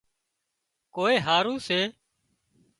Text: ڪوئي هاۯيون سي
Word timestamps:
ڪوئي 0.95 1.15
هاۯيون 1.25 1.55
سي 1.67 1.79